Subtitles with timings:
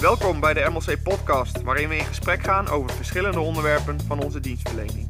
[0.00, 4.40] Welkom bij de MLC Podcast, waarin we in gesprek gaan over verschillende onderwerpen van onze
[4.40, 5.06] dienstverlening.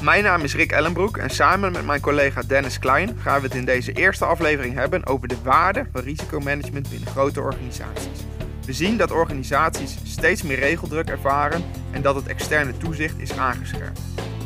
[0.00, 3.56] Mijn naam is Rick Ellenbroek en samen met mijn collega Dennis Klein gaan we het
[3.56, 8.24] in deze eerste aflevering hebben over de waarde van risicomanagement binnen grote organisaties.
[8.64, 14.00] We zien dat organisaties steeds meer regeldruk ervaren en dat het externe toezicht is aangescherpt.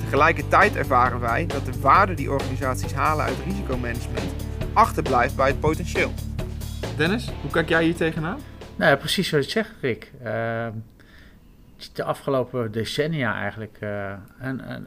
[0.04, 4.41] Tegelijkertijd ervaren wij dat de waarde die organisaties halen uit risicomanagement
[4.72, 6.12] achterblijft bij het potentieel.
[6.96, 8.38] Dennis, hoe kijk jij hier tegenaan?
[8.76, 10.12] Nou ja, precies zoals je zegt, Rick.
[10.24, 10.66] Uh,
[11.92, 14.86] de afgelopen decennia eigenlijk uh, een, een,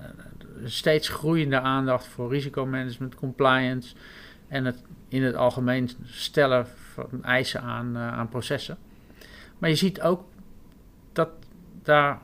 [0.62, 3.96] een, steeds groeiende aandacht voor risicomanagement, compliance
[4.48, 8.78] en het in het algemeen stellen van eisen aan, uh, aan processen.
[9.58, 10.24] Maar je ziet ook
[11.14, 11.30] dat
[11.84, 12.20] daar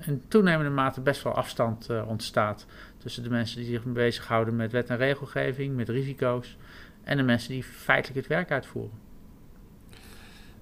[0.00, 2.66] in toenemende mate best wel afstand uh, ontstaat
[2.98, 6.56] tussen de mensen die zich bezighouden met wet en regelgeving, met risico's,
[7.04, 8.98] en de mensen die feitelijk het werk uitvoeren.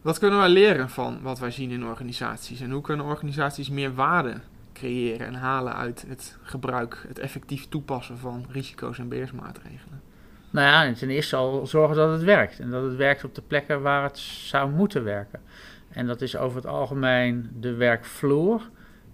[0.03, 3.95] Wat kunnen wij leren van wat wij zien in organisaties en hoe kunnen organisaties meer
[3.95, 4.35] waarde
[4.73, 10.03] creëren en halen uit het gebruik, het effectief toepassen van risico's en beheersmaatregelen?
[10.51, 13.43] Nou ja, ten eerste al zorgen dat het werkt en dat het werkt op de
[13.43, 15.41] plekken waar het zou moeten werken.
[15.89, 18.71] En dat is over het algemeen de werkvloer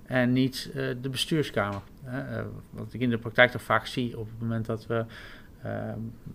[0.07, 1.81] en niet uh, de bestuurskamer.
[2.07, 5.05] Uh, wat ik in de praktijk toch vaak zie op het moment dat we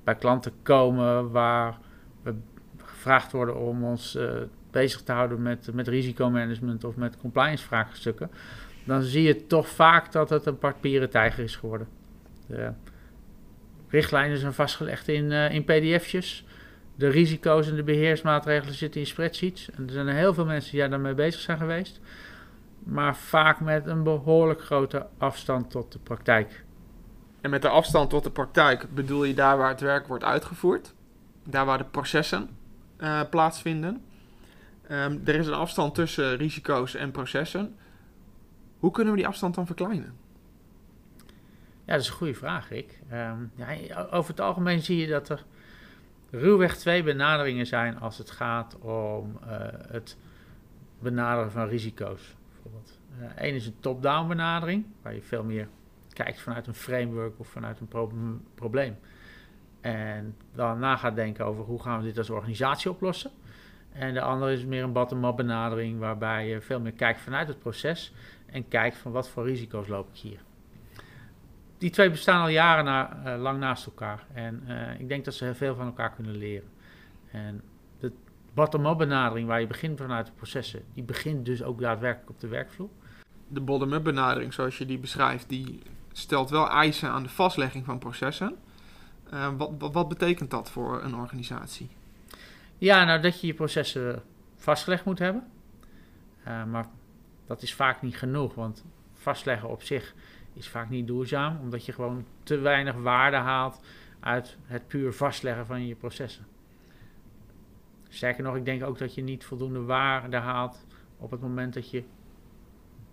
[0.04, 1.78] bij klanten komen waar
[2.24, 2.36] we
[2.78, 4.18] gevraagd worden om ons
[4.72, 8.32] bezig te houden met, met risicomanagement of met compliance vraagstukken,
[8.86, 11.88] dan zie je toch vaak dat het een papieren tijger is geworden.
[12.48, 12.72] De
[13.88, 16.46] richtlijnen zijn vastgelegd in, in pdf'jes
[16.96, 19.72] de risico's en de beheersmaatregelen zitten in spreadsheets.
[19.72, 22.00] En er zijn heel veel mensen die daarmee bezig zijn geweest.
[22.84, 26.64] Maar vaak met een behoorlijk grote afstand tot de praktijk.
[27.44, 30.94] En met de afstand tot de praktijk bedoel je daar waar het werk wordt uitgevoerd?
[31.44, 32.50] Daar waar de processen
[32.98, 34.04] uh, plaatsvinden?
[34.92, 37.76] Um, er is een afstand tussen risico's en processen.
[38.80, 40.14] Hoe kunnen we die afstand dan verkleinen?
[41.86, 43.00] Ja, dat is een goede vraag, Rick.
[43.14, 45.46] Um, ja, over het algemeen zie je dat er
[46.30, 49.50] ruwweg twee benaderingen zijn als het gaat om uh,
[49.88, 50.18] het
[51.00, 52.36] benaderen van risico's.
[52.52, 53.00] Bijvoorbeeld.
[53.36, 55.68] Eén is een top-down benadering, waar je veel meer
[56.14, 58.12] kijkt vanuit een framework of vanuit een pro
[58.56, 58.98] probleem.
[59.82, 63.32] En daarna gaat denken over hoe gaan we dit als organisatie oplossen.
[63.92, 67.60] En de andere is meer een bottom-up benadering, waarbij je veel meer kijkt vanuit het
[67.60, 68.14] proces
[68.46, 70.40] en kijkt van wat voor risico's loop ik hier
[71.84, 74.26] die twee bestaan al jaren uh, lang naast elkaar.
[74.34, 76.70] En uh, ik denk dat ze heel veel van elkaar kunnen leren.
[77.32, 77.62] En
[78.00, 78.12] de
[78.54, 82.48] bottom-up benadering, waar je begint vanuit de processen, die begint dus ook daadwerkelijk op de
[82.48, 82.90] werkvloer.
[83.48, 85.82] De bottom-up benadering, zoals je die beschrijft, die
[86.14, 88.56] stelt wel eisen aan de vastlegging van processen.
[89.34, 91.90] Uh, wat, wat, betekent dat voor een organisatie?
[92.78, 94.24] Ja, nou dat je je processen
[94.56, 95.44] vastgelegd moet hebben.
[96.44, 96.86] maar
[97.48, 100.14] dat is vaak niet genoeg, want vastleggen op zich
[100.54, 103.80] is vaak niet duurzaam, omdat je gewoon te weinig waarde haalt
[104.20, 106.46] uit het puur vastleggen van je processen.
[108.10, 110.86] Sterker nog, ik denk ook dat je niet voldoende waarde haalt
[111.18, 112.04] op het moment dat je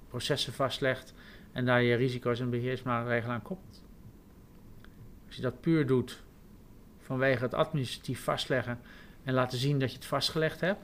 [0.08, 1.14] processen vastlegt
[1.52, 3.82] en daar je risico's en beheersmaatregelen aan koppelt.
[5.26, 6.22] Als je dat puur doet
[6.98, 8.80] vanwege het administratief vastleggen
[9.24, 10.80] en laten zien dat je het vastgelegd hebt,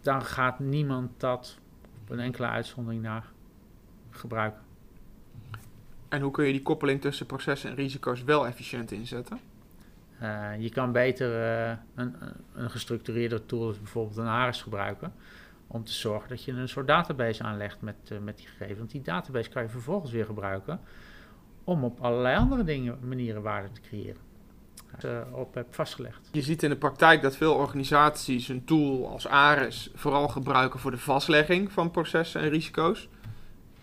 [0.00, 1.58] dan gaat niemand dat
[2.02, 3.24] op een enkele uitzondering naar
[4.10, 4.62] gebruiken.
[6.08, 9.40] En hoe kun je die koppeling tussen processen en risico's wel efficiënt inzetten?
[10.22, 12.14] Uh, je kan beter uh, een,
[12.54, 15.12] een gestructureerde tool, als bijvoorbeeld een ARIS, gebruiken.
[15.72, 18.78] Om te zorgen dat je een soort database aanlegt met, uh, met die gegevens.
[18.78, 20.80] Want die database kan je vervolgens weer gebruiken
[21.64, 24.28] om op allerlei andere dingen, manieren waarde te creëren.
[25.32, 26.28] op heb vastgelegd.
[26.32, 30.90] Je ziet in de praktijk dat veel organisaties een tool als ARIS vooral gebruiken voor
[30.90, 33.08] de vastlegging van processen en risico's.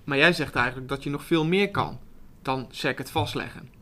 [0.03, 1.99] Maar jij zegt eigenlijk dat je nog veel meer kan
[2.41, 3.76] dan SEC het vastleggen.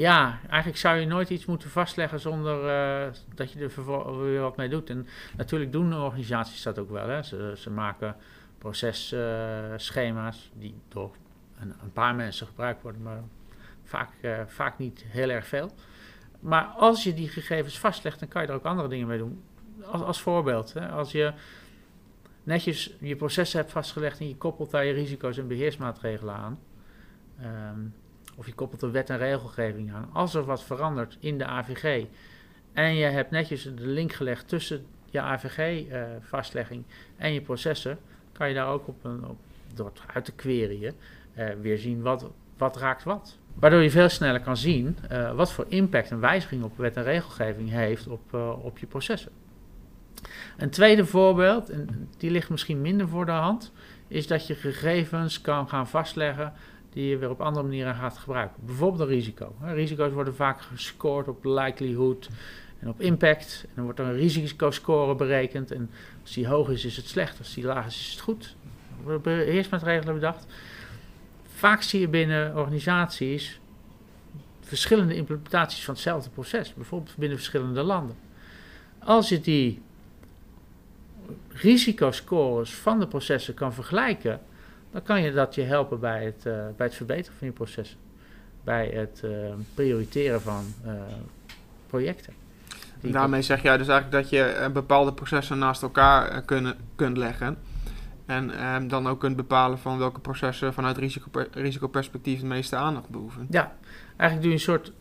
[0.00, 4.56] Ja, eigenlijk zou je nooit iets moeten vastleggen zonder uh, dat je er weer wat
[4.56, 4.90] mee doet.
[4.90, 5.06] En
[5.36, 7.08] natuurlijk doen organisaties dat ook wel.
[7.08, 7.22] Hè.
[7.22, 8.16] Ze, ze maken
[8.58, 11.14] processchema's uh, die door
[11.60, 13.22] een, een, paar mensen gebruikt worden, maar
[13.84, 15.70] vaak, uh, vaak niet heel erg veel.
[16.40, 19.42] Maar als je die gegevens vastlegt, dan kan je er ook andere dingen mee doen.
[19.84, 20.88] Als, als voorbeeld, hè.
[20.88, 21.32] als je
[22.42, 26.58] netjes je processen hebt vastgelegd en je koppelt daar je risico's en beheersmaatregelen aan
[27.42, 27.94] Um,
[28.40, 30.08] of je koppelt er wet en regelgeving aan.
[30.12, 32.06] Als er wat verandert in de AVG
[32.72, 37.98] en je hebt netjes de link gelegd tussen je AVG-vastlegging uh, en je processen,
[38.32, 39.24] kan je daar ook op, een,
[39.74, 40.94] door uit te queryen
[41.38, 43.38] uh, weer zien wat, wat raakt wat.
[43.54, 47.02] Waardoor je veel sneller kan zien uh, wat voor impact een wijziging op wet en
[47.02, 49.32] regelgeving heeft op, op je processen.
[50.56, 53.72] Een tweede voorbeeld, en die ligt misschien minder voor de hand,
[54.08, 56.52] is dat je gegevens kan gaan vastleggen
[56.92, 58.66] die je weer op andere manieren gaat gebruiken.
[58.66, 59.54] Bijvoorbeeld een risico.
[59.62, 62.28] Risico's worden vaak gescoord op likelihood
[62.78, 63.64] en op impact.
[63.66, 65.70] En dan wordt er een risicoscore berekend.
[65.70, 65.90] En
[66.22, 67.38] als die hoog is, is het slecht.
[67.38, 68.56] Als die laag is, is het goed.
[68.98, 70.46] Er worden beheersmaatregelen bedacht.
[71.46, 73.60] Vaak zie je binnen organisaties
[74.60, 76.74] verschillende implementaties van hetzelfde proces.
[76.74, 78.16] Bijvoorbeeld binnen verschillende landen.
[78.98, 79.82] Als je die
[81.48, 84.40] risicoscores van de processen kan vergelijken,
[84.90, 87.98] dan kan je dat je helpen bij het, uh, bij het verbeteren van je processen.
[88.64, 89.30] Bij het uh,
[89.74, 90.92] prioriteren van uh,
[91.86, 92.32] projecten.
[93.02, 97.58] En daarmee zeg jij dus eigenlijk dat je bepaalde processen naast elkaar kunnen, kunt leggen.
[98.26, 103.08] En ehm, dan ook kunt bepalen van welke processen vanuit risico, risicoperspectief de meeste aandacht
[103.08, 103.46] behoeven.
[103.50, 103.76] Ja,
[104.16, 104.92] eigenlijk doe je een soort.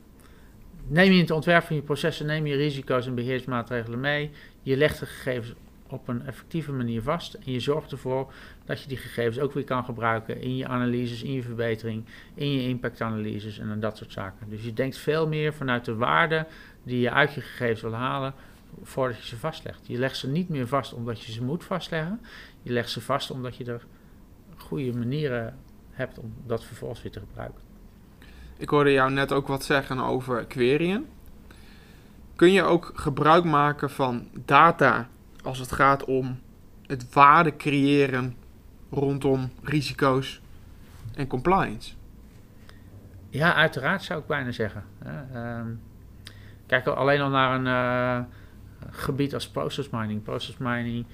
[0.88, 4.32] Neem je in het ontwerp van je processen, neem je risico's en beheersmaatregelen mee.
[4.62, 5.54] Je legt de gegevens
[5.90, 7.34] op een effectieve manier vast.
[7.34, 8.34] En je zorgt ervoor
[8.66, 12.52] dat je die gegevens ook weer kan gebruiken in je analyses, in je verbetering, in
[12.52, 14.50] je impactanalyses en dat soort zaken.
[14.50, 16.48] Dus je denkt veel meer vanuit de waarde
[16.84, 18.34] die je uit je gegevens wil halen
[18.82, 19.88] voordat je ze vastlegt.
[19.88, 22.22] Je legt ze niet meer vast omdat je ze moet vastleggen.
[22.62, 23.86] Je legt ze vast omdat je er
[24.58, 25.58] goede manieren
[25.92, 27.62] hebt om dat vervolgens weer te gebruiken.
[28.58, 31.06] Ik hoorde jou net ook wat zeggen over queryen.
[32.36, 35.10] Kun je ook gebruik maken van data
[35.44, 36.40] als het gaat om
[36.88, 38.36] het waarde creëren
[38.90, 40.42] rondom risico's
[41.16, 41.94] en compliance?
[43.30, 44.84] Ja, uiteraard zou ik bijna zeggen.
[45.34, 45.62] Uh,
[46.66, 48.26] kijk alleen al naar een uh,
[48.90, 50.24] gebied als process mining.
[50.24, 51.06] Process mining,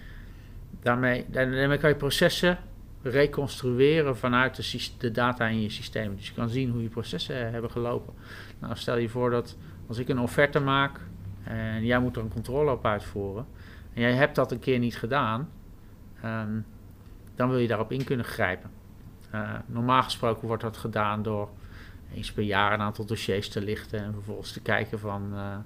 [0.81, 2.57] daarmee, daarmee kan je processen
[3.01, 6.15] reconstrueren vanuit de, de, data in je systeem.
[6.15, 8.13] Dus je kan zien hoe je processen hebben gelopen.
[8.59, 9.57] Nou, stel je voor dat
[9.87, 10.99] als ik een offerte maak
[11.43, 13.45] en jij moet er een controle op uitvoeren
[13.95, 15.49] en jij hebt dat een keer niet gedaan,
[16.25, 16.65] um,
[17.35, 18.69] dan wil je daarop in kunnen grijpen.
[19.33, 21.49] Uh, normaal gesproken wordt dat gedaan door
[22.13, 25.57] eens per jaar een aantal dossiers te lichten en vervolgens te kijken van uh,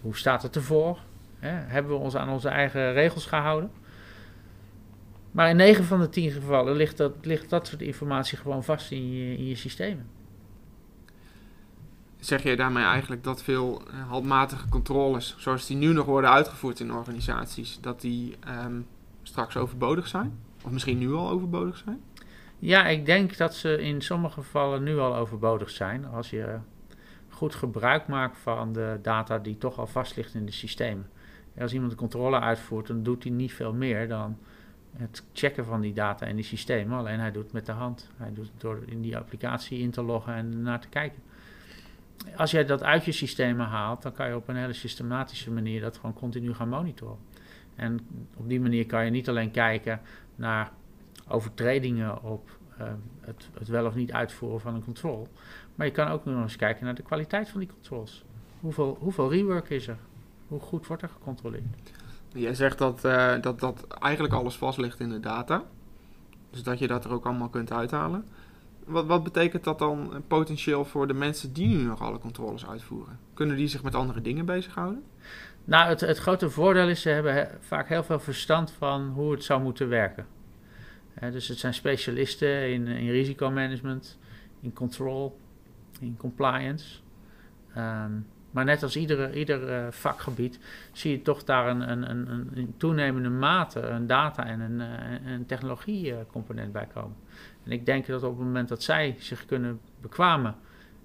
[0.00, 0.98] hoe staat het ervoor?
[1.38, 1.48] Hè?
[1.48, 3.70] Hebben we ons aan onze eigen regels gehouden?
[5.30, 8.90] Maar in 9 van de 10 gevallen ligt dat, ligt dat soort informatie gewoon vast
[8.90, 10.06] in je, in je systemen.
[12.18, 16.80] Zeg je daarmee eigenlijk dat veel uh, handmatige controles, zoals die nu nog worden uitgevoerd
[16.80, 18.86] in organisaties, dat die um,
[19.22, 20.38] straks overbodig zijn?
[20.64, 22.00] Of misschien nu al overbodig zijn?
[22.58, 26.06] Ja, ik denk dat ze in sommige gevallen nu al overbodig zijn.
[26.06, 26.58] Als je
[27.28, 31.10] goed gebruik maakt van de data die toch al vast ligt in de systemen.
[31.58, 34.38] als iemand de controle uitvoert, dan doet hij niet veel meer dan
[34.96, 36.98] het checken van die data in die systemen.
[36.98, 38.10] Alleen hij doet het met de hand.
[38.16, 41.22] Hij doet het door in die applicatie in te loggen en naar te kijken.
[42.36, 45.80] Als jij dat uit je systemen haalt, dan kan je op een hele systematische manier
[45.80, 47.18] dat gewoon continu gaan monitoren.
[47.74, 48.06] En
[48.36, 50.00] op die manier kan je niet alleen kijken
[50.36, 50.72] naar
[51.28, 52.86] overtredingen op uh,
[53.20, 55.26] het, het, wel of niet uitvoeren van een controle.
[55.74, 58.24] Maar je kan ook nog eens kijken naar de kwaliteit van die controls.
[58.60, 59.96] Hoeveel, hoeveel rework is er?
[60.48, 61.64] Hoe goed wordt er gecontroleerd?
[62.32, 65.64] Jij zegt dat, uh, dat, dat eigenlijk alles vast ligt in de data.
[66.50, 68.24] Dus dat je dat er ook allemaal kunt uithalen.
[68.88, 73.18] Wat, wat betekent dat dan potentieel voor de mensen die nu nog alle controles uitvoeren?
[73.34, 75.02] Kunnen die zich met andere dingen bezighouden?
[75.64, 79.44] Nou, het, het grote voordeel is, ze hebben vaak heel veel verstand van hoe het
[79.44, 80.26] zou moeten werken.
[81.20, 84.18] dus het zijn specialisten in, in risicomanagement,
[84.60, 85.38] in control,
[86.00, 86.98] in compliance.
[87.76, 90.58] Um, maar net als ieder, uh, vakgebied
[90.92, 94.80] zie je toch daar een, een, een, een toenemende mate een data- en een,
[95.32, 97.16] een technologiecomponent bij komen.
[97.68, 100.54] En ik denk dat op het moment dat zij zich kunnen bekwamen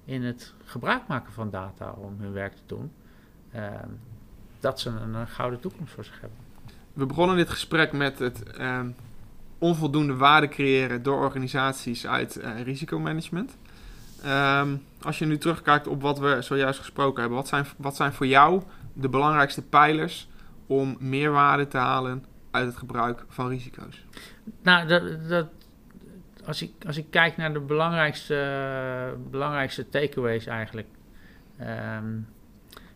[0.06, 2.92] in het gebruik maken van data om hun werk te doen,
[3.56, 3.70] uh,
[4.60, 6.38] dat ze een, een, gouden toekomst voor zich hebben.
[6.94, 8.90] We begonnen dit gesprek met het ehm,
[9.58, 13.58] onvoldoende waarde creëren door organisaties uit eh, risicomanagement.
[14.26, 18.14] Um, als je nu terugkijkt op wat we zojuist gesproken hebben, wat zijn, wat zijn
[18.14, 18.62] voor jou
[18.94, 20.30] de belangrijkste pijlers
[20.68, 24.06] om meerwaarde te halen uit het gebruik van risico's?
[24.62, 25.48] Nou, dat, dat,
[26.46, 30.88] als, ik, als ik kijk naar de belangrijkste, belangrijkste takeaways eigenlijk.
[31.62, 32.28] Um,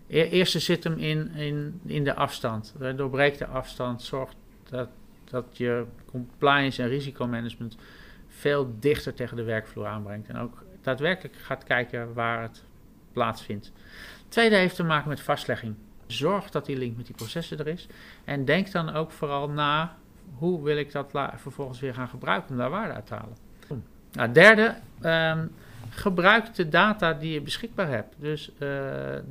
[0.08, 2.74] eerste zit hem in, in, in de afstand.
[2.96, 4.36] Doorbreek de afstand, zorgt
[4.70, 4.90] dat,
[5.24, 7.78] dat je compliance en risicomanagement
[8.28, 10.28] veel dichter tegen de werkvloer aanbrengt.
[10.28, 12.64] En ook daadwerkelijk gaat kijken waar het
[13.12, 13.72] plaatsvindt.
[14.28, 15.76] tweede heeft te maken met vastlegging.
[16.08, 17.88] Zorg dat die link met die processen er is.
[18.24, 19.98] En denk dan ook vooral na
[20.36, 23.38] hoe wil ik dat vervolgens weer gaan gebruiken om daar waarde uit te halen.
[24.12, 25.52] Nou, derde, um,
[25.90, 28.16] gebruik de data die je beschikbaar hebt.
[28.18, 28.70] Dus uh,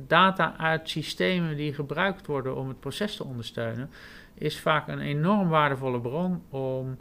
[0.07, 3.89] data uit systemen die gebruikt worden om het proces te ondersteunen,
[4.33, 6.97] is vaak een enorm waardevolle bron om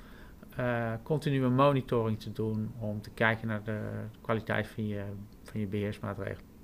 [0.59, 3.81] uh, continue monitoring te doen, om te kijken naar de
[4.21, 5.03] kwaliteit van je,
[5.45, 6.55] van je beheersmaatregelen.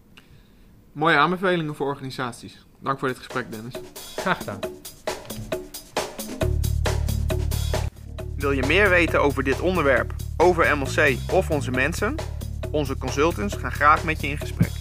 [0.92, 2.66] Mooie aanbevelingen voor organisaties.
[2.78, 3.74] Dank voor dit gesprek, Dennis.
[4.16, 4.60] Graag gedaan.
[8.42, 12.14] Wil je meer weten over dit onderwerp, over MLC of onze mensen?
[12.70, 14.71] Onze consultants gaan graag met je in gesprek.